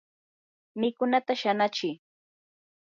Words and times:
mikunata 0.79 1.33
shanachi. 1.41 1.91